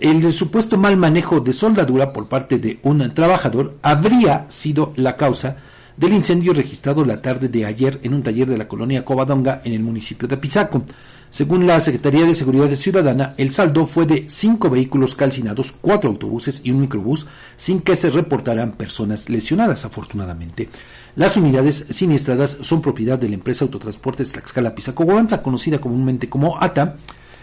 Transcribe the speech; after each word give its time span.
El 0.00 0.32
supuesto 0.32 0.78
mal 0.78 0.96
manejo 0.96 1.40
de 1.40 1.52
soldadura 1.52 2.12
por 2.12 2.28
parte 2.28 2.58
de 2.58 2.78
un 2.82 3.12
trabajador 3.14 3.78
habría 3.82 4.46
sido 4.48 4.92
la 4.96 5.16
causa 5.16 5.56
del 5.96 6.12
incendio 6.12 6.52
registrado 6.52 7.04
la 7.04 7.20
tarde 7.20 7.48
de 7.48 7.66
ayer 7.66 7.98
en 8.04 8.14
un 8.14 8.22
taller 8.22 8.46
de 8.46 8.56
la 8.56 8.68
colonia 8.68 9.04
Covadonga 9.04 9.60
en 9.64 9.72
el 9.72 9.80
municipio 9.80 10.28
de 10.28 10.36
Pisaco. 10.36 10.84
Según 11.30 11.66
la 11.66 11.80
Secretaría 11.80 12.24
de 12.24 12.36
Seguridad 12.36 12.70
Ciudadana, 12.76 13.34
el 13.36 13.52
saldo 13.52 13.86
fue 13.86 14.06
de 14.06 14.26
cinco 14.28 14.70
vehículos 14.70 15.16
calcinados, 15.16 15.74
cuatro 15.80 16.10
autobuses 16.10 16.60
y 16.62 16.70
un 16.70 16.80
microbús, 16.80 17.26
sin 17.56 17.80
que 17.80 17.96
se 17.96 18.10
reportaran 18.10 18.72
personas 18.72 19.28
lesionadas, 19.28 19.84
afortunadamente. 19.84 20.68
Las 21.16 21.36
unidades 21.36 21.86
siniestradas 21.90 22.58
son 22.60 22.80
propiedad 22.80 23.18
de 23.18 23.28
la 23.28 23.34
empresa 23.34 23.64
Autotransportes 23.64 24.30
Tlaxcala 24.30 24.74
Pisaco 24.74 25.04
Guanta, 25.04 25.42
conocida 25.42 25.80
comúnmente 25.80 26.28
como 26.28 26.62
ATA, 26.62 26.96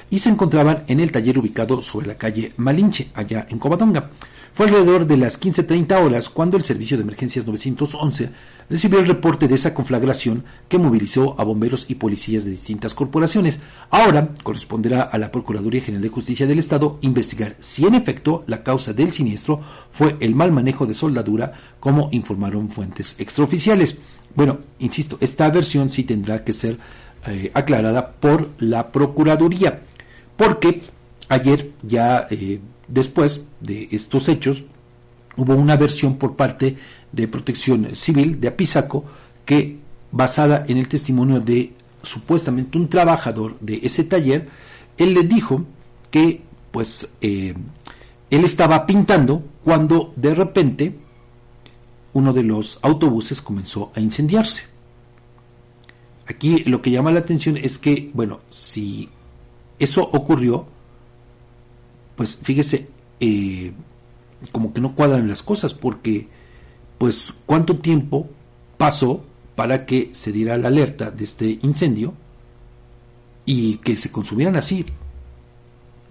y 0.09 0.19
se 0.19 0.29
encontraban 0.29 0.83
en 0.87 0.99
el 0.99 1.11
taller 1.11 1.39
ubicado 1.39 1.81
sobre 1.81 2.07
la 2.07 2.17
calle 2.17 2.53
Malinche, 2.57 3.09
allá 3.13 3.45
en 3.49 3.59
Covadonga. 3.59 4.09
Fue 4.55 4.67
alrededor 4.67 5.05
de 5.05 5.17
las 5.17 5.41
15.30 5.41 6.01
horas 6.01 6.29
cuando 6.29 6.55
el 6.55 6.63
Servicio 6.63 6.95
de 6.95 7.03
Emergencias 7.03 7.45
911 7.45 8.29
recibió 8.69 8.99
el 8.99 9.07
reporte 9.07 9.49
de 9.49 9.55
esa 9.55 9.73
conflagración 9.73 10.45
que 10.69 10.77
movilizó 10.77 11.35
a 11.37 11.43
bomberos 11.43 11.87
y 11.89 11.95
policías 11.95 12.45
de 12.45 12.51
distintas 12.51 12.93
corporaciones. 12.93 13.59
Ahora 13.89 14.29
corresponderá 14.43 15.01
a 15.01 15.17
la 15.17 15.29
Procuraduría 15.29 15.81
General 15.81 16.03
de 16.03 16.07
Justicia 16.07 16.47
del 16.47 16.59
Estado 16.59 16.99
investigar 17.01 17.57
si 17.59 17.85
en 17.85 17.95
efecto 17.95 18.45
la 18.47 18.63
causa 18.63 18.93
del 18.93 19.11
siniestro 19.11 19.59
fue 19.91 20.15
el 20.21 20.35
mal 20.35 20.53
manejo 20.53 20.85
de 20.85 20.93
soldadura, 20.93 21.51
como 21.81 22.07
informaron 22.13 22.69
fuentes 22.69 23.17
extraoficiales. 23.19 23.97
Bueno, 24.35 24.59
insisto, 24.79 25.17
esta 25.19 25.49
versión 25.49 25.89
sí 25.89 26.03
tendrá 26.03 26.45
que 26.45 26.53
ser 26.53 26.77
eh, 27.27 27.51
aclarada 27.53 28.13
por 28.13 28.51
la 28.59 28.89
Procuraduría, 28.91 29.81
porque 30.37 30.81
ayer 31.29 31.71
ya 31.81 32.27
eh, 32.29 32.59
después 32.87 33.45
de 33.61 33.87
estos 33.91 34.29
hechos 34.29 34.63
hubo 35.37 35.55
una 35.55 35.75
versión 35.75 36.17
por 36.17 36.35
parte 36.35 36.77
de 37.11 37.27
Protección 37.27 37.95
Civil 37.95 38.39
de 38.39 38.47
Apizaco 38.47 39.05
que 39.45 39.77
basada 40.11 40.65
en 40.67 40.77
el 40.77 40.87
testimonio 40.87 41.39
de 41.39 41.73
supuestamente 42.01 42.77
un 42.77 42.87
trabajador 42.87 43.57
de 43.59 43.79
ese 43.83 44.03
taller, 44.03 44.47
él 44.97 45.13
le 45.13 45.23
dijo 45.23 45.65
que 46.11 46.41
pues 46.71 47.09
eh, 47.21 47.53
él 48.29 48.43
estaba 48.43 48.85
pintando 48.85 49.43
cuando 49.63 50.13
de 50.15 50.35
repente 50.35 50.95
uno 52.13 52.31
de 52.31 52.43
los 52.43 52.79
autobuses 52.81 53.41
comenzó 53.41 53.91
a 53.95 53.99
incendiarse. 53.99 54.63
Aquí 56.27 56.59
lo 56.63 56.81
que 56.81 56.91
llama 56.91 57.11
la 57.11 57.19
atención 57.19 57.57
es 57.57 57.77
que, 57.77 58.09
bueno, 58.13 58.39
si 58.49 59.09
eso 59.79 60.03
ocurrió, 60.03 60.67
pues 62.15 62.37
fíjese, 62.41 62.87
eh, 63.19 63.73
como 64.51 64.73
que 64.73 64.81
no 64.81 64.95
cuadran 64.95 65.27
las 65.27 65.43
cosas, 65.43 65.73
porque 65.73 66.27
pues 66.97 67.33
cuánto 67.45 67.77
tiempo 67.77 68.29
pasó 68.77 69.23
para 69.55 69.85
que 69.85 70.09
se 70.13 70.31
diera 70.31 70.57
la 70.57 70.67
alerta 70.67 71.11
de 71.11 71.23
este 71.23 71.59
incendio 71.61 72.13
y 73.45 73.77
que 73.77 73.95
se 73.97 74.11
consumieran 74.11 74.55
así 74.55 74.85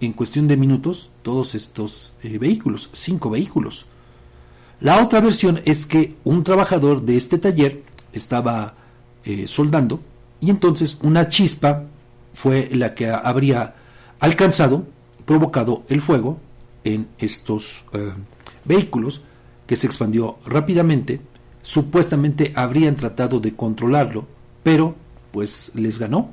en 0.00 0.12
cuestión 0.12 0.48
de 0.48 0.56
minutos 0.56 1.10
todos 1.22 1.54
estos 1.54 2.12
eh, 2.22 2.38
vehículos, 2.38 2.90
cinco 2.92 3.30
vehículos. 3.30 3.86
La 4.80 5.02
otra 5.02 5.20
versión 5.20 5.60
es 5.64 5.86
que 5.86 6.16
un 6.24 6.44
trabajador 6.44 7.02
de 7.02 7.16
este 7.16 7.38
taller 7.38 7.82
estaba 8.12 8.74
eh, 9.24 9.46
soldando 9.46 10.00
y 10.40 10.50
entonces 10.50 10.98
una 11.02 11.28
chispa 11.28 11.84
fue 12.34 12.68
la 12.72 12.94
que 12.94 13.08
habría 13.08 13.74
alcanzado 14.20 14.86
provocado 15.24 15.84
el 15.88 16.02
fuego 16.02 16.38
en 16.82 17.08
estos 17.18 17.84
eh, 17.92 18.12
vehículos 18.64 19.22
que 19.66 19.76
se 19.76 19.86
expandió 19.86 20.38
rápidamente. 20.44 21.20
Supuestamente 21.62 22.52
habrían 22.54 22.96
tratado 22.96 23.40
de 23.40 23.54
controlarlo, 23.54 24.26
pero 24.62 24.94
pues 25.32 25.72
les 25.74 25.98
ganó 25.98 26.32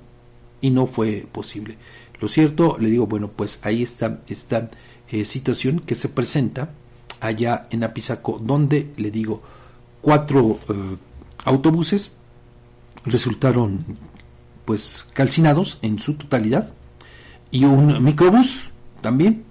y 0.59 0.71
no 0.71 0.87
fue 0.87 1.25
posible. 1.31 1.77
Lo 2.19 2.27
cierto, 2.27 2.77
le 2.79 2.89
digo, 2.89 3.07
bueno, 3.07 3.31
pues 3.33 3.59
ahí 3.63 3.81
está 3.81 4.21
esta 4.27 4.69
eh, 5.09 5.23
situación 5.23 5.79
que 5.79 5.95
se 5.95 6.09
presenta 6.09 6.71
allá 7.19 7.67
en 7.69 7.83
Apizaco, 7.83 8.37
donde 8.39 8.91
le 8.97 9.09
digo, 9.11 9.41
cuatro 10.01 10.59
eh, 10.69 10.97
autobuses 11.45 12.11
resultaron 13.05 13.83
pues 14.65 15.07
calcinados 15.13 15.79
en 15.81 15.99
su 15.99 16.15
totalidad 16.15 16.73
y 17.51 17.65
un 17.65 18.03
microbús 18.03 18.69
también 19.01 19.43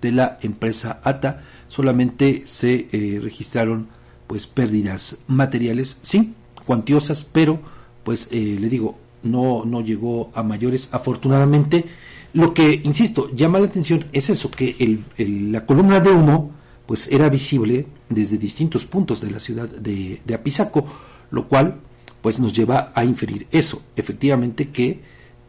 de 0.00 0.12
la 0.12 0.38
empresa 0.42 1.00
ATA. 1.02 1.42
Solamente 1.68 2.42
se 2.46 2.88
eh, 2.92 3.20
registraron 3.22 3.88
pues 4.26 4.46
pérdidas 4.46 5.18
materiales 5.26 5.98
sí 6.02 6.34
cuantiosas 6.64 7.24
pero 7.24 7.60
pues 8.02 8.28
eh, 8.30 8.56
le 8.60 8.68
digo 8.68 8.98
no 9.22 9.64
no 9.64 9.80
llegó 9.80 10.30
a 10.34 10.42
mayores. 10.42 10.88
Afortunadamente 10.92 11.84
lo 12.32 12.52
que 12.54 12.80
insisto 12.84 13.30
llama 13.34 13.58
la 13.58 13.66
atención 13.66 14.04
es 14.12 14.30
eso 14.30 14.50
que 14.50 14.76
el, 14.78 15.52
la 15.52 15.64
columna 15.64 16.00
de 16.00 16.10
humo 16.10 16.52
pues 16.86 17.08
era 17.10 17.28
visible 17.28 17.86
desde 18.08 18.38
distintos 18.38 18.84
puntos 18.84 19.20
de 19.20 19.30
la 19.30 19.40
ciudad 19.40 19.68
de, 19.68 20.20
de 20.24 20.34
Apizaco 20.34 20.86
lo 21.30 21.48
cual 21.48 21.80
pues 22.22 22.40
nos 22.40 22.52
lleva 22.52 22.92
a 22.94 23.04
inferir 23.04 23.46
eso 23.50 23.82
efectivamente 23.96 24.70
que 24.70 25.00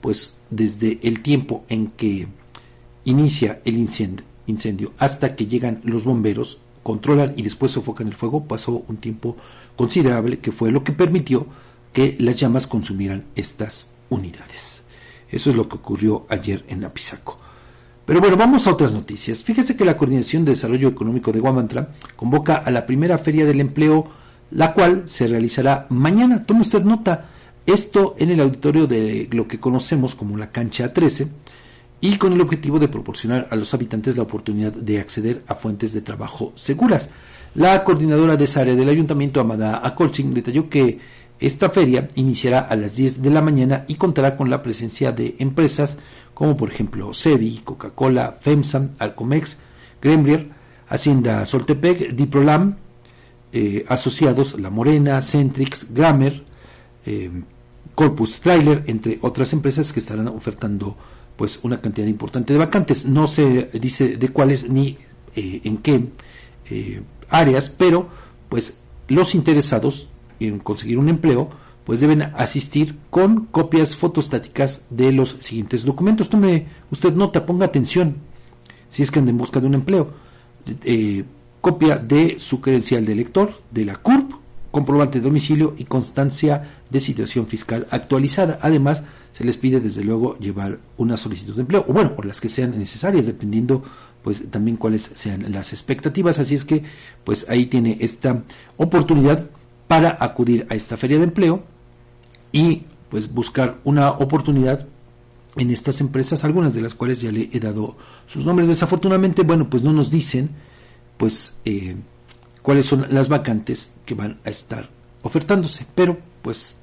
pues 0.02 0.38
desde 0.50 1.00
el 1.04 1.22
tiempo 1.22 1.66
en 1.70 1.88
que 1.88 2.28
inicia 3.06 3.62
el 3.66 3.78
incendio, 3.78 4.94
hasta 4.98 5.36
que 5.36 5.48
llegan 5.48 5.82
los 5.84 6.04
bomberos, 6.06 6.60
controlan 6.84 7.34
y 7.36 7.42
después 7.42 7.72
sofocan 7.72 8.08
el 8.08 8.14
fuego, 8.14 8.46
pasó 8.46 8.84
un 8.88 8.98
tiempo 8.98 9.38
considerable 9.76 10.40
que 10.40 10.52
fue 10.52 10.72
lo 10.72 10.84
que 10.84 10.92
permitió 10.92 11.48
que 11.94 12.16
las 12.20 12.36
llamas 12.36 12.68
consumieran 12.68 13.26
estas 13.36 13.90
unidades. 14.10 14.84
Eso 15.30 15.50
es 15.50 15.56
lo 15.56 15.68
que 15.68 15.78
ocurrió 15.78 16.26
ayer 16.30 16.64
en 16.68 16.84
Apizaco. 16.86 17.38
Pero 18.06 18.22
bueno, 18.22 18.38
vamos 18.38 18.68
a 18.68 18.72
otras 18.72 18.94
noticias. 18.94 19.44
Fíjese 19.44 19.76
que 19.76 19.84
la 19.84 19.98
Coordinación 19.98 20.46
de 20.46 20.52
Desarrollo 20.52 20.88
Económico 20.88 21.34
de 21.34 21.42
Guamantra 21.42 21.92
convoca 22.16 22.56
a 22.56 22.72
la 22.72 22.86
primera 22.86 23.18
feria 23.18 23.46
del 23.46 23.60
empleo, 23.60 24.10
la 24.52 24.74
cual 24.74 25.04
se 25.06 25.28
realizará 25.28 25.88
mañana. 25.90 26.44
Tome 26.44 26.62
usted 26.62 26.84
nota, 26.84 27.30
esto 27.66 28.16
en 28.18 28.32
el 28.32 28.40
auditorio 28.40 28.88
de 28.88 29.28
lo 29.32 29.48
que 29.48 29.60
conocemos 29.60 30.16
como 30.16 30.38
la 30.38 30.52
cancha 30.52 30.94
13, 30.94 31.28
y 32.00 32.18
con 32.18 32.34
el 32.34 32.42
objetivo 32.42 32.80
de 32.80 32.88
proporcionar 32.88 33.48
a 33.50 33.56
los 33.56 33.74
habitantes 33.74 34.16
la 34.18 34.24
oportunidad 34.24 34.72
de 34.72 35.00
acceder 35.00 35.44
a 35.48 35.56
fuentes 35.56 35.94
de 35.94 36.02
trabajo 36.02 36.54
seguras. 36.56 37.10
La 37.56 37.84
coordinadora 37.84 38.36
de 38.36 38.44
esa 38.44 38.62
área 38.62 38.76
del 38.76 38.90
ayuntamiento, 38.90 39.40
Amada 39.40 39.82
Acolching, 39.84 40.34
detalló 40.34 40.70
que 40.70 41.00
esta 41.40 41.70
feria 41.70 42.08
iniciará 42.16 42.60
a 42.60 42.76
las 42.76 42.96
10 42.96 43.22
de 43.22 43.30
la 43.30 43.42
mañana 43.42 43.86
y 43.88 43.96
contará 43.96 44.36
con 44.36 44.50
la 44.50 44.64
presencia 44.64 45.12
de 45.12 45.36
empresas 45.40 45.98
como 46.34 46.58
por 46.58 46.70
ejemplo 46.70 47.14
Sevi, 47.14 47.62
Coca-Cola, 47.64 48.38
FEMSA, 48.40 48.90
Alcomex, 49.00 49.58
Grembrier, 50.02 50.50
Hacienda 50.88 51.46
Soltepec, 51.46 52.16
Diprolam, 52.16 52.78
eh, 53.54 53.86
asociados 53.88 54.60
La 54.60 54.70
Morena, 54.70 55.22
Centrix, 55.22 55.94
Grammer, 55.94 56.44
eh, 57.06 57.32
Corpus 57.96 58.42
Trailer, 58.42 58.84
entre 58.88 59.18
otras 59.22 59.54
empresas 59.54 59.92
que 59.92 60.00
estarán 60.00 60.28
ofertando 60.28 60.96
pues 61.36 61.60
una 61.64 61.80
cantidad 61.80 62.08
importante 62.08 62.54
de 62.54 62.60
vacantes. 62.60 63.06
No 63.06 63.28
se 63.28 63.70
dice 63.80 64.18
de 64.18 64.30
cuáles 64.30 64.70
ni 64.70 64.98
eh, 65.36 65.62
en 65.64 65.78
qué 65.78 66.10
eh, 66.70 67.02
áreas, 67.30 67.70
pero 67.70 68.10
pues 68.50 68.80
los 69.08 69.36
interesados 69.36 70.10
en 70.40 70.60
conseguir 70.60 70.98
un 70.98 71.10
empleo 71.10 71.50
pues 71.86 72.02
deben 72.02 72.22
asistir 72.22 72.98
con 73.10 73.46
copias 73.46 73.96
fotostáticas 73.96 74.82
de 74.90 75.12
los 75.14 75.30
siguientes 75.40 75.86
documentos. 75.86 76.28
Tome 76.28 76.68
usted 76.92 77.14
nota, 77.14 77.46
ponga 77.46 77.66
atención 77.66 78.18
si 78.90 79.04
es 79.04 79.12
que 79.12 79.20
anda 79.20 79.32
en 79.32 79.38
busca 79.38 79.60
de 79.62 79.68
un 79.68 79.76
empleo. 79.76 80.12
Copia 81.62 81.98
de 81.98 82.36
su 82.40 82.62
credencial 82.62 83.06
de 83.06 83.14
elector, 83.14 83.54
de 83.72 83.86
la 83.86 83.96
CURP, 83.96 84.32
comprobante 84.72 85.20
de 85.20 85.26
domicilio 85.26 85.76
y 85.78 85.86
constancia 85.86 86.82
de 86.90 87.00
situación 87.00 87.48
fiscal 87.48 87.88
actualizada. 87.90 88.60
Además, 88.62 89.04
se 89.32 89.44
les 89.44 89.58
pide 89.58 89.80
desde 89.80 90.04
luego 90.04 90.38
llevar 90.40 90.80
una 90.98 91.18
solicitud 91.18 91.56
de 91.56 91.62
empleo, 91.62 91.86
o 91.88 91.94
bueno, 91.94 92.16
por 92.16 92.26
las 92.26 92.42
que 92.42 92.50
sean 92.50 92.78
necesarias, 92.78 93.26
dependiendo 93.26 93.84
pues 94.24 94.50
también 94.50 94.78
cuáles 94.78 95.12
sean 95.14 95.52
las 95.52 95.74
expectativas. 95.74 96.40
Así 96.40 96.56
es 96.56 96.66
que 96.66 96.84
pues 97.24 97.46
ahí 97.50 97.68
tiene 97.68 97.98
esta 98.02 98.44
oportunidad 98.76 99.48
para 99.88 100.18
acudir 100.20 100.68
a 100.70 100.76
esta 100.76 100.98
feria 100.98 101.18
de 101.18 101.24
empleo 101.24 101.64
y 102.52 102.84
pues 103.10 103.34
buscar 103.34 103.80
una 103.84 104.12
oportunidad 104.12 104.86
en 105.56 105.72
estas 105.72 106.02
empresas, 106.02 106.44
algunas 106.44 106.74
de 106.74 106.82
las 106.82 106.94
cuales 106.94 107.22
ya 107.22 107.32
le 107.32 107.50
he 107.52 107.60
dado 107.60 107.96
sus 108.26 108.46
nombres. 108.46 108.68
Desafortunadamente, 108.68 109.44
bueno, 109.44 109.70
pues 109.70 109.82
no 109.82 109.94
nos 109.94 110.12
dicen 110.12 110.50
pues 111.18 111.60
eh, 111.66 111.96
cuáles 112.62 112.86
son 112.86 113.08
las 113.10 113.30
vacantes 113.30 113.94
que 114.06 114.16
van 114.16 114.40
a 114.46 114.50
estar 114.50 114.90
ofertándose. 115.24 115.86
Pero, 115.96 116.18
pues, 116.42 116.76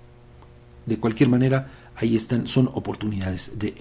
de 0.86 0.98
cualquier 0.98 1.28
manera, 1.28 1.70
ahí 1.96 2.16
están, 2.16 2.46
son 2.46 2.70
oportunidades 2.74 3.58
de 3.58 3.74